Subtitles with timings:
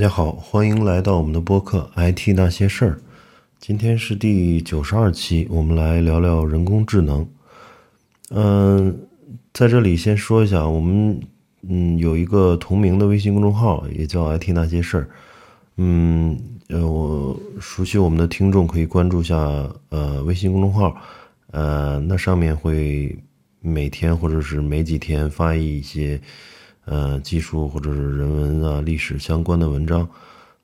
[0.00, 2.92] 大家好，欢迎来到我们的播客《IT 那些事儿》。
[3.58, 7.28] 今天是第九十二期，我们来聊聊人工智能。
[8.30, 8.98] 嗯，
[9.52, 11.20] 在这里先说一下，我们
[11.68, 15.02] 嗯有一个同名的微信公众号，也叫《IT 那些事儿》。
[15.76, 19.36] 嗯，呃，我熟悉我们的听众可以关注一下
[19.90, 20.96] 呃微信公众号，
[21.50, 23.14] 呃，那上面会
[23.60, 26.18] 每天或者是每几天发一些。
[26.90, 30.08] 呃，技术或者是人文啊、历史相关的文章，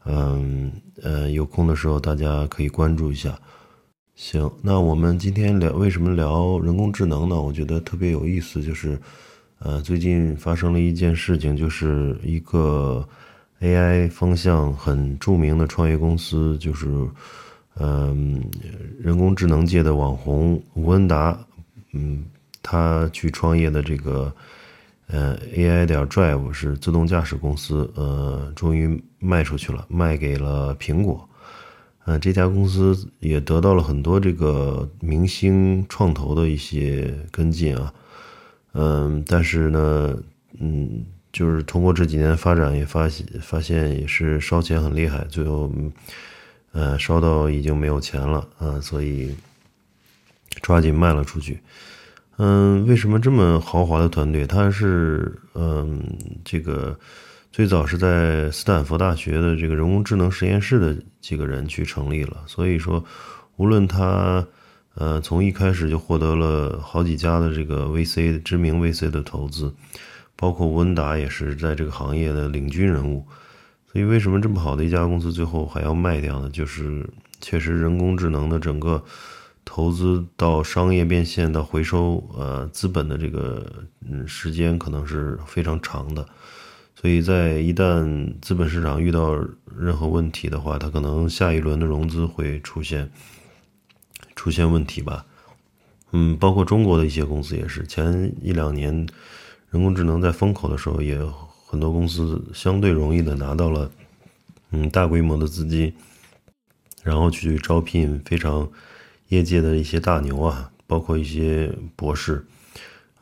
[0.05, 3.39] 嗯呃，有空的时候大家可以关注一下。
[4.17, 7.41] 行，那我们今天聊为什么聊人工智能呢？
[7.41, 8.99] 我觉得特别有意思，就是
[9.61, 13.09] 呃，最近发生了一件事情，就是一个
[13.61, 16.89] AI 方向很著名的创业公司，就是
[17.77, 18.43] 嗯，
[18.99, 21.39] 人工智能界的网红吴恩达，
[21.93, 22.25] 嗯，
[22.63, 24.35] 他去创业的这个。
[25.09, 31.29] 呃，AI 点 Drive 是自动驾驶公司，呃，终于卖出去了，卖给了苹果。
[32.05, 37.93] 呃，这家公司也得到了很多这个明星创投的一些跟进啊。
[38.73, 40.17] 嗯，但是呢，
[40.59, 45.73] 嗯，就是通过这几年发展，也发现发现也是烧钱很厉害，最后，
[46.73, 49.35] 呃，烧到已经没有钱了啊，所以
[50.63, 51.61] 抓紧卖了出去。
[52.39, 54.47] 嗯，为什么这么豪华的团队？
[54.47, 56.03] 他是嗯，
[56.45, 56.95] 这个
[57.51, 62.37] 最早是在斯坦福大学的这个人工智能实验室的几个人去成立了。
[62.47, 63.03] 所以说，
[63.57, 64.47] 无论他
[64.97, 69.73] 呃从一开始就获得了好几家的这个 VC 知名 VC 的投资，
[70.37, 73.27] 包括温达也是在这个行业的领军人物。
[73.91, 76.51] 所以，为什么这么好的一家公司最后还要卖掉呢？
[76.51, 77.03] 就是
[77.41, 79.03] 确实人工智能的整个。
[79.69, 86.27] 投资到商业变现到回收，呃，资本的这个嗯时间可能是非常长的，
[86.95, 89.35] 所以在一旦资本市场遇到
[89.77, 93.11] 任何问题的话，它可能下一轮的融资会出现
[94.37, 95.27] 出现问题吧。
[96.13, 98.95] 嗯，包括中国的一些公司也是，前一两年
[99.71, 101.19] 人工智能在风口的时候，也
[101.67, 103.91] 很多公司相对容易的拿到了
[104.71, 105.93] 嗯大规模的资金，
[107.03, 108.67] 然后去招聘非常。
[109.29, 112.45] 业界的一些大牛啊，包括一些博士，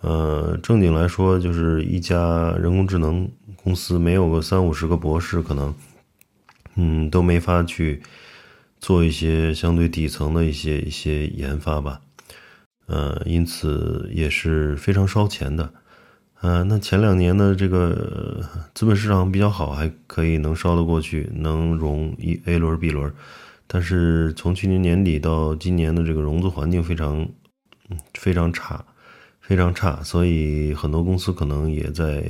[0.02, 3.26] 呃，正经来说，就是一家人工智能
[3.62, 5.74] 公司没有个三五十个博士，可能，
[6.74, 8.02] 嗯，都没法去
[8.78, 12.02] 做一些相对底层的一些一些研发吧，
[12.86, 15.72] 呃，因此也是非常烧钱的，
[16.42, 18.42] 呃，那前两年的这个
[18.74, 23.10] 资本市场比较好，还可以能烧得过去，能融一 A 轮、B 轮。
[23.66, 27.26] 但是从去年年底到今年的这个融资环境非常，
[28.12, 28.84] 非常差，
[29.40, 32.22] 非常差，所以很多公司可能也在，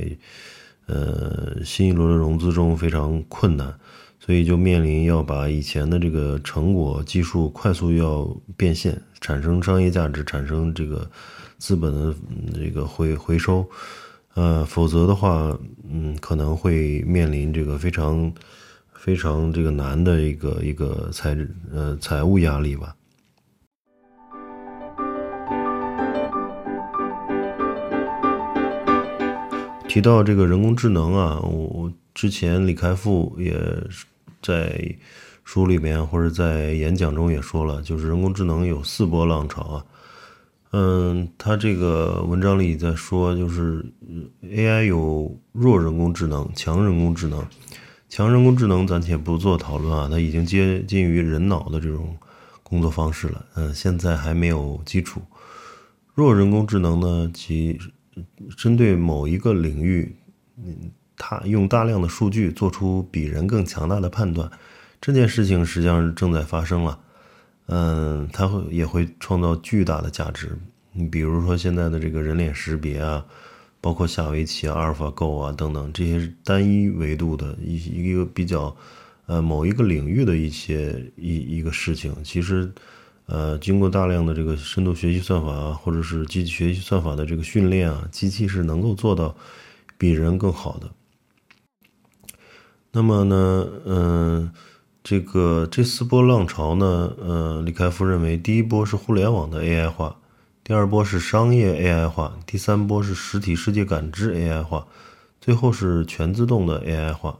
[0.87, 3.77] 呃，新一轮的融资中非常困难，
[4.19, 8.25] 所以就面临要把以前的这个成果技术快速要
[8.55, 11.07] 变现，产生商业价值，产生这个
[11.57, 12.15] 资本的
[12.53, 13.69] 这个回回收，
[14.35, 15.55] 呃，否则的话，
[15.87, 18.33] 嗯，可能会面临这个非常。
[18.97, 21.37] 非常这个难的一个一个财
[21.71, 22.95] 呃财务压力吧。
[29.87, 33.55] 提到这个人工智能啊，我之前李开复也
[34.41, 34.93] 在
[35.45, 39.85] 书里面或者在演讲中也说了，就是人工智能有四波浪潮啊。
[40.71, 43.85] 嗯，他这个文章里在说，就是
[44.43, 47.41] AI 有弱人工智能、强人工智能。
[48.07, 52.15] 强人工智能暂且不做讨论啊，它已经接近于人脑的这种
[52.63, 53.45] 工作方式了。
[53.55, 55.21] 嗯，现在还没有基础。
[56.13, 57.77] 弱人工智能呢，其
[58.55, 60.15] 针对某一个领域，
[60.57, 64.49] 嗯，它用大量的数据做出比人更强大的判断。
[65.01, 66.99] 这件事情实际上是正在发生了。
[67.67, 70.57] 嗯，它会也会创造巨大的价值。
[70.93, 73.25] 你比如说现在的这个人脸识别啊。
[73.85, 77.75] 包括下围棋啊、阿尔法狗啊等等这些单一维度的一
[78.09, 78.75] 一个比较，
[79.27, 82.73] 呃，某一个领域的一些一一个事情，其实，
[83.27, 89.35] 呃，经过大量的这个深度学习算法啊，或者是机器学习算法的这个训练啊，机器是能够做到
[89.99, 90.89] 比人更好的。
[92.91, 94.51] 那么呢，嗯，
[95.03, 100.17] 这个这四波浪潮呢，呃，李开复认为，第一波是互联网的 AI 化。
[100.67, 104.87] 第二波是商业 AI 化，第三波是实体世界感知 AI 化，
[105.39, 107.37] 最后是全自动的 AI 化。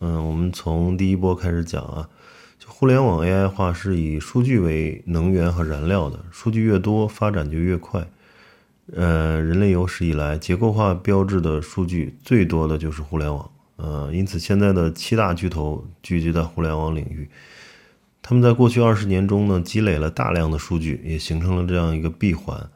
[0.00, 2.10] 嗯，我们从第一波开始讲啊，
[2.58, 8.06] 就互联网 AI 化是以数据为能源和燃料的，数据越多，发展就越快。
[8.92, 13.50] 呃，人类有史以来结构化标志的数据最多的就是互联网。
[13.76, 17.30] 呃，因此现在的七大巨头聚集在互联网领域，
[18.22, 22.70] 他们在过去二十年中呢，积累了大量的数据，也形成了这样一个闭环，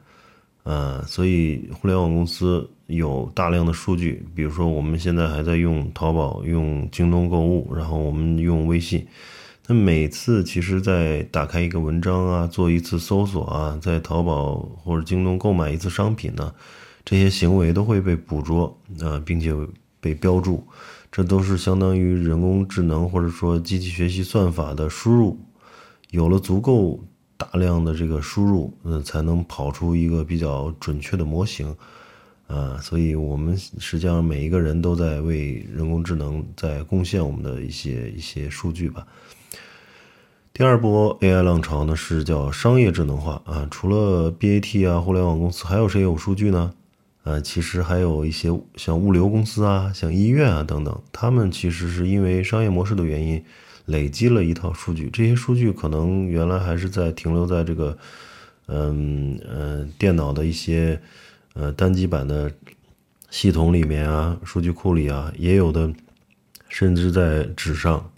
[0.63, 9.05] 呃，所以互联网公司有大量的数据，比如说我们现在还在用淘宝、用京东购物，然后我们用微信。
[9.67, 16.53] 那每次其实，在打开一个文章啊，做一次搜索啊，在淘宝或者京东购买一次商品呢，
[17.03, 19.51] 这些行为都会被捕捉啊，并且
[19.99, 20.63] 被标注，
[21.15, 25.39] 这都是相当于人工智能或者说机器学习算法的输入，
[26.09, 26.99] 有了足够
[27.37, 31.73] 大量的这个输入，嗯，才能跑出一个比较准确的模型，
[32.47, 39.07] 啊，所以我们实际上每一个人都在为人工智能在贡献我们的一些一些数据吧。
[40.51, 43.65] 第二波 AI 浪潮呢，是叫商业智能化啊。
[43.71, 46.73] 除了 BAT 啊，互联网公司，还有谁有数据呢？
[47.25, 53.43] 呃，其实还有一些像物流公司啊，像医院啊等等，他们其实是因为商业模式的原因，
[53.85, 55.09] 累积了一套数据。
[55.09, 57.97] 这些数据可能原来还是在停留在这个，
[58.67, 61.01] 嗯呃电脑的一些
[61.53, 62.51] 呃单机版的
[63.31, 65.91] 系统里面啊，数据库里啊，也有的
[66.69, 68.11] 甚至在纸上，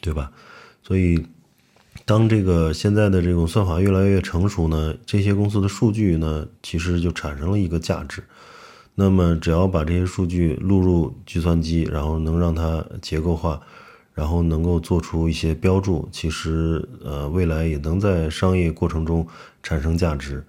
[0.00, 0.32] 对吧？
[0.82, 1.22] 所以。
[2.04, 8.22] 当这个现在的这种算法越来越成熟呢，这些公司的数据呢，其实就产生了一个价值。
[8.94, 13.60] 那么，只要把这些数据录入计算机，然后能让它结构化，
[14.12, 19.26] 然后能够做出一些标注，其实呃，未来也能在商业过程中
[19.62, 20.44] 产生价值。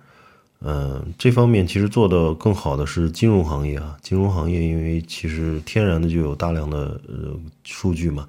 [0.60, 8.28] 嗯，这方面其实做的更好的是金融行业啊，金融行业因为其实天然的就有大量的呃数据嘛。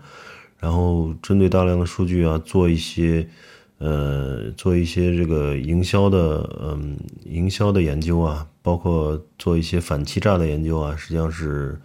[0.65, 3.29] 然后针对大量的数据啊，做一些，
[3.77, 6.97] 呃，做一些这个营销的，嗯，
[7.27, 11.79] 营销的研究啊，包括做一些反欺诈的研究啊，实际上是，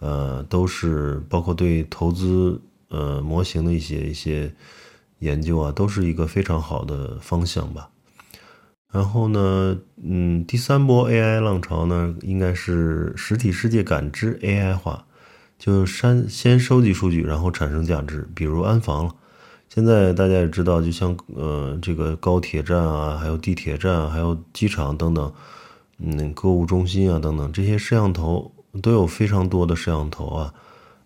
[0.00, 2.60] 呃，都是包括对投资
[2.90, 4.52] 呃模型的一些一些
[5.20, 7.88] 研究啊，都是一个非常好的方向吧。
[8.92, 15.06] 然后呢，嗯，第三波 AI 浪潮呢，应该是实体世界感知 AI 化。
[15.58, 19.14] 就先先收集数据，然后产生价值，比如安防了。
[19.68, 25.30] 现在大家也知道，就像呃这个高铁站啊，还有地铁站，还有机场等等，
[25.98, 28.50] 嗯，购物中心啊等等，这些摄像头
[28.80, 30.54] 都有非常多的摄像头啊，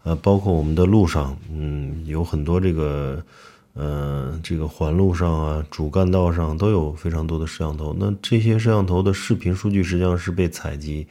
[0.04, 3.24] 呃，包括我们的路上，嗯，有很多这个，
[3.72, 7.96] 呃，这个环路上啊，主干道上都有非常多的摄像头。
[7.98, 11.08] 那这些摄像头的视频数据实际上是被采集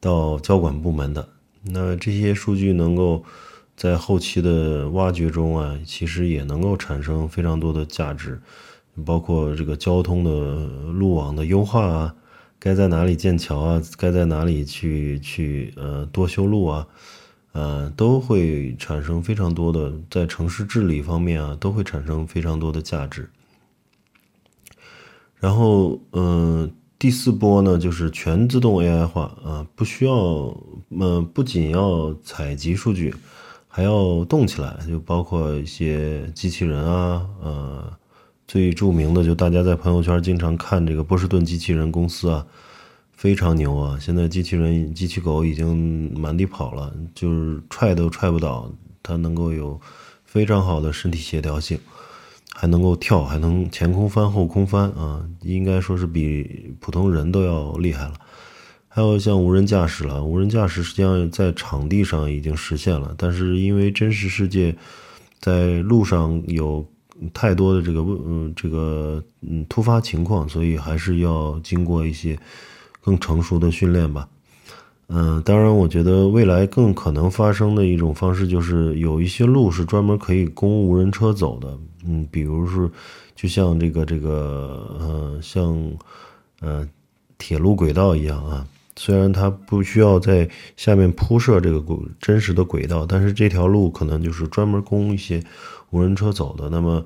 [0.00, 1.28] 到交管部门的。
[1.70, 3.22] 那这些数据能够
[3.76, 8.40] 在后期的挖掘中啊，其实也能够产生非常多的价值，
[9.04, 12.14] 包括这个交通的路网的优化啊，
[12.58, 16.86] 该在哪里建桥啊，该在哪里去去呃多修路啊，
[17.52, 23.30] 呃都会产生非常多的在城市治理方面啊，都会产生非常多的价值。
[25.38, 26.72] 然后嗯。
[26.98, 30.12] 第四波呢，就是全自动 AI 化啊，不需要，
[30.98, 33.14] 呃，不仅要采集数据，
[33.68, 37.92] 还要动起来，就包括一些机器人啊，呃，
[38.48, 42.44] 最著名的就大家在朋友圈经常看这个波士顿机器人公司啊，
[43.12, 48.68] 非常牛啊，现在机器人、机器狗已经满地跑了，就是踹都踹不倒，
[49.04, 49.80] 它能够有
[50.24, 51.78] 非常好的身体协调性。
[52.60, 58.14] 还能够跳，还能前空翻、后空翻啊，应该说是比普通人都要厉害了。
[58.88, 64.76] 还有像无人驾驶了，无人驾驶实际上在场地上已经实现了，但是因为真实世界
[65.38, 66.84] 在路上有
[67.32, 72.36] 太多的这个嗯这个嗯突发情况，所以还是要经过一些
[73.00, 74.28] 更成熟的训练吧。
[75.10, 81.78] 嗯，当然，我觉得未来更可能发生的一种方式就是有一些路是专门可以供无人车走的。
[82.06, 82.90] 嗯，比如说，
[83.34, 85.80] 就像这个这个呃，像
[86.60, 86.86] 呃
[87.38, 88.66] 铁路轨道一样啊。
[88.96, 90.46] 虽然它不需要在
[90.76, 95.42] 下面铺设这个轨真实的轨道，但是这条路可能就是专门供一些
[95.88, 96.68] 无人车走的。
[96.68, 97.02] 那么，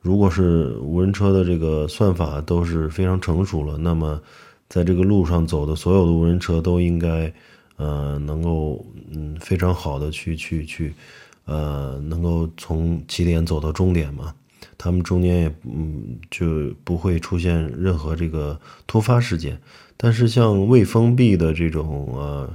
[0.00, 4.18] 如果是无人车的这个算法都是非常成熟了，那么。
[4.72, 7.30] 在这个路上走的所有的无人车都应该，
[7.76, 10.94] 呃，能够嗯非常好的去去去，
[11.44, 14.34] 呃，能够从起点走到终点嘛。
[14.78, 19.60] 他们中间也嗯就不会出现任何这个突发事件。
[19.98, 22.50] 但是像未封闭的这种呃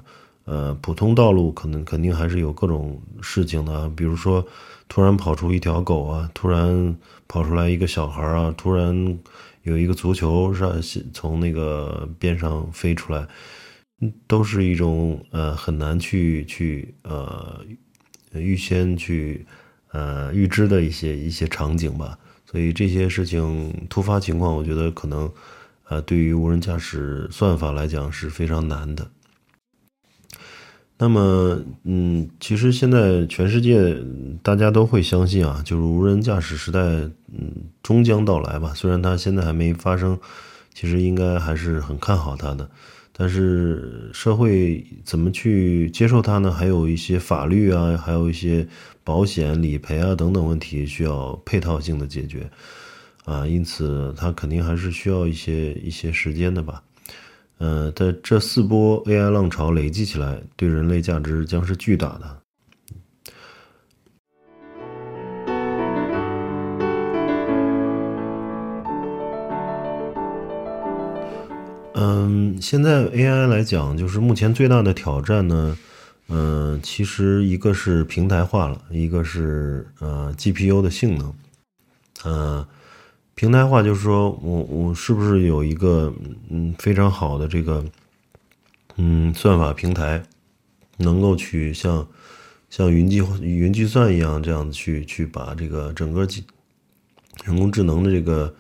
[0.48, 4.44] 呃普通道路，可能肯定还是有各种事情的，比如说
[4.90, 9.20] 突然跑出一条狗啊，突然跑出来一个小孩啊，突然。
[9.64, 10.82] 有一个足球上
[11.14, 13.28] 从那个边上飞出来，
[14.26, 17.60] 都是一种呃很难去去呃
[18.32, 19.46] 预先去
[19.92, 22.18] 呃预知的一些一些场景吧。
[22.46, 25.30] 所以这些事情突发情况，我觉得可能
[25.90, 29.06] 呃对于无人驾驶算法来讲是非常难的。
[31.00, 33.96] 那么，嗯，其实现在全世界
[34.42, 38.74] 大家都会相信啊，就是无人驾驶时代，嗯，终将到来吧。
[38.74, 40.18] 虽然它现在还没发生，
[40.74, 42.68] 其实应该还是很看好它的。
[43.20, 46.52] 但是社会怎么去接受它呢？
[46.52, 48.68] 还有一些法律啊，还有一些
[49.04, 52.50] 保险理赔啊等等问题需要配套性的解决
[53.26, 53.46] 啊。
[53.46, 56.82] 因此，它肯定还是需要一些一些时间的吧。
[57.60, 62.38] 呃，在这四波 AI 浪潮累积起来，对人类价值将是巨大的。
[71.96, 75.76] 嗯，现在 AI 来讲，就是目前最大的挑战呢，
[76.30, 81.34] 嗯，其实一个是平台化了，一个是呃 GPU 的性能，
[82.24, 82.68] 呃。
[83.38, 86.12] 平台化就是说，我我是不是有一个
[86.50, 87.86] 嗯非常好的这个
[88.96, 90.24] 嗯算法平台，
[90.98, 92.08] 能够去像
[92.68, 96.28] 像云计云计算一样这样去去把这个整个
[97.46, 98.56] 人工智能的这个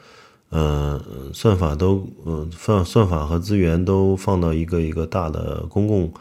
[0.50, 1.04] 呃
[1.34, 6.14] 算法都呃算算法和资源都放到一个一个大的公共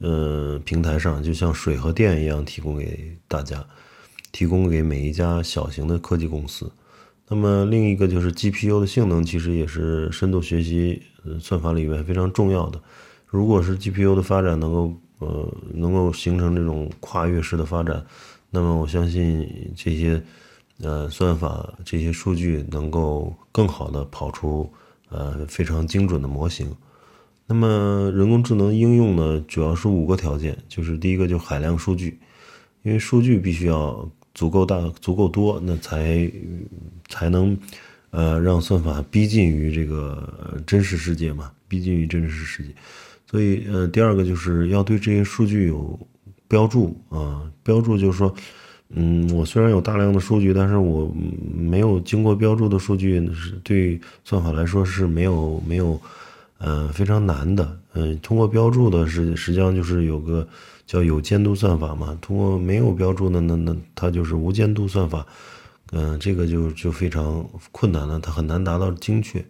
[0.00, 3.64] 呃平台上，就像水和电一样提供给大家，
[4.32, 6.70] 提供给每一家小型的科技公司。
[7.34, 11.00] 那么另一个就是 GPU 的性能，其实也是深度学习
[11.40, 12.78] 算法里面非常重要的。
[13.26, 18.04] 如果是 GPU 的发展能够呃能够形成这种跨越式的发展，
[18.50, 20.22] 那么我相信这些
[20.82, 24.70] 呃算法这些数据能够更好的跑出
[25.08, 26.70] 呃非常精准的模型。
[27.46, 32.20] 那么人工智能应用呢，主要是五个条件，就是第一个就是海量数据，
[32.82, 34.06] 因为数据必须要。
[34.34, 36.30] 足够大、足够多，那才
[37.08, 37.56] 才能
[38.10, 42.70] 呃让算法逼近于这个真实世界嘛，逼近于真实世界。
[43.30, 45.98] 所以呃，第二个就是要对这些数据有
[46.48, 48.34] 标注啊，标注就是说，
[48.90, 51.10] 嗯，我虽然有大量的数据，但是我
[51.54, 55.98] 没有经过标注的数据是对算法来说是没有没有
[56.62, 57.78] 呃非常难的。
[57.92, 60.48] 嗯，通过标注的是实际上就是有个。
[60.84, 62.18] 叫有监督算法嘛？
[62.20, 65.24] 通过没有标注的，那那它就是无监督算法。
[65.92, 69.42] 嗯，这个就就非常困难了，它很难达到精确。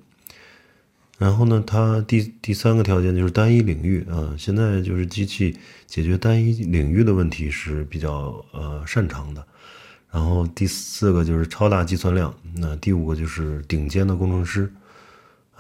[1.18, 4.36] 然后呢，它第第三个条件就是单一领域啊。
[4.38, 9.44] 现在就是机器解决单一领域的问题是比较呃擅长的。
[10.12, 12.32] 然后第四个就是超大计算量。
[12.54, 14.72] 那第五个就是顶尖的工程师。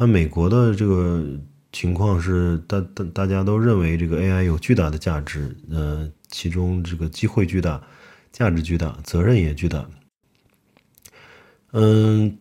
[0.02, 1.24] 那美国的这个。
[1.70, 7.82] 情况是，大大大家都认为这个 AI 有巨大的价值，呃，其中这个机会巨大，
[8.30, 9.88] 价值巨大，责任也巨大。
[11.70, 12.36] 嗯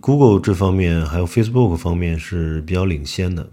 [0.00, 3.50] ，Google 这方面还有 Facebook 方面是比较领先的。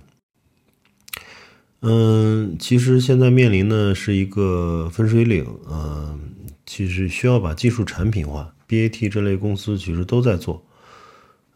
[1.81, 6.19] 嗯，其实现在面临的是一个分水岭，嗯，
[6.67, 10.63] 其实需要把技术产品化，BAT 这类公司其实都在做。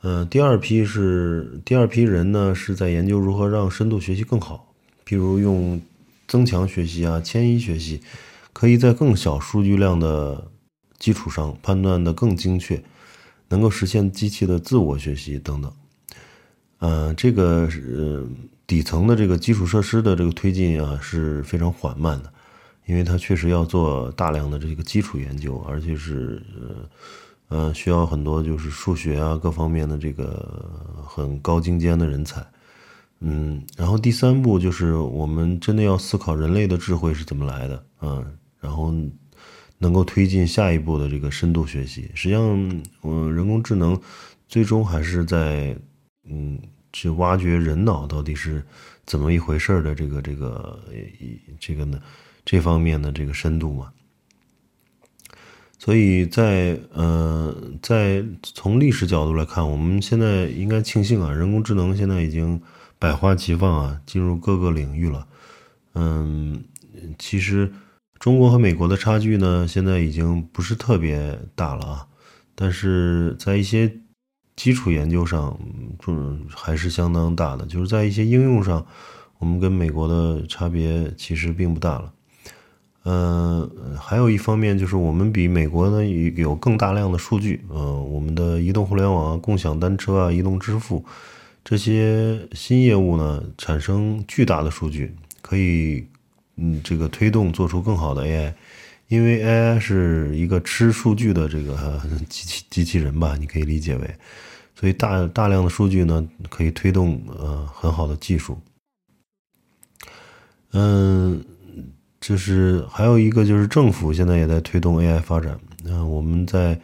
[0.02, 4.74] 呃，第二批是第二批人呢，是在研究如何让深度学习更好，
[5.06, 5.82] 譬如用
[6.28, 8.00] 增强学习啊、迁移学习，
[8.54, 10.50] 可以在更小数据量的
[11.00, 12.82] 基础上判断的更精确，
[13.50, 15.74] 能够实现机器的自我学习等等。
[16.78, 18.24] 呃，这个是
[18.68, 22.32] 底层的这个基础设施的这个推进啊是非常缓慢的，
[22.86, 26.88] 因为它确实要做大量的这个基础研究，而且是呃。
[27.50, 32.46] 呃，需要很多就是数学啊各方面的这个很高精尖的人才，
[33.22, 38.94] 嗯，然后第三步就是我们真的要思考人类的智慧是怎么来的，嗯，然后
[39.78, 42.12] 能够推进下一步的这个深度学习。
[42.14, 43.98] 实际上，嗯，人工智能
[44.50, 45.78] 最终还是在
[46.30, 46.60] 嗯
[46.92, 48.62] 去挖掘人脑到底是
[49.06, 50.80] 怎么一回事的这个这个
[51.60, 52.02] 这个呢
[52.44, 53.92] 这方面的这个深度嘛。
[55.80, 62.60] 所以在呃，在从历史角度来看，我们现在应该庆幸啊，人工智能现在已经
[62.98, 65.28] 百花齐放啊，进入各个领域了。
[65.94, 66.64] 嗯，
[67.20, 67.72] 其实
[68.20, 72.08] 中国和美国的差距呢，现在已经不是特别大了啊，
[72.56, 74.00] 但是在一些
[74.56, 75.60] 基础研究上，
[76.08, 77.66] 嗯，还是相当大的。
[77.68, 78.84] 就是在一些应用上，
[79.38, 82.12] 我们跟美国的差别其实并不大了。
[83.10, 91.06] 嗯，还有一方面就是我们比美国呢有更大量的数据，嗯，我们的移动互联网啊、共享单车啊、移动支付
[91.64, 96.06] 这些新业务呢，产生巨大的数据，可以
[96.58, 98.54] 嗯这个推动做出更好的 AI，
[99.08, 104.16] 因为 AI 是一个吃数据的这个机器机器人吧，你可以理解为，
[104.76, 108.60] 所以大大量的数据呢，可以推动呃很好的技术。
[110.74, 111.42] 嗯，
[112.28, 115.58] 就是还有一个就是政府现在也在推动 AI 发展。
[115.86, 116.78] 嗯，我们在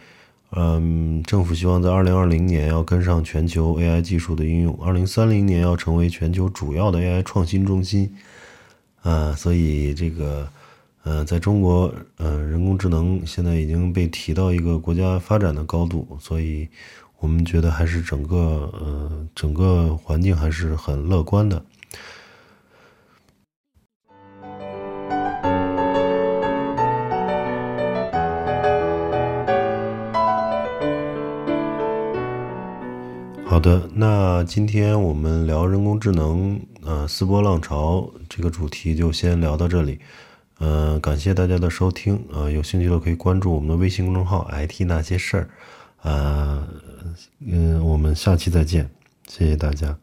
[0.51, 8.09] 嗯政府希望在二零二零年要跟上全球 AI 技术的应用，二零三零年要成为全球主要的 AI 创新中心。
[9.01, 10.47] 啊，所以这个。
[11.05, 16.65] 呃，在中国，呃，人工智能现在已经被提到一个国家发展的高度，所以
[17.19, 21.61] 我们觉得还是整个呃整个环境还是很乐观的。
[33.45, 39.99] 好的，那今天我们聊人工智能，呃，四波浪潮这个主题就先聊到这里。
[40.59, 42.25] 嗯，感谢大家的收听。
[42.31, 45.49] 呃，有兴趣的可以关注我们的微信公众号 “IT 那些事儿”。
[46.01, 46.67] 呃，
[47.45, 48.89] 嗯，我们下期再见，
[49.27, 49.95] 谢谢大家。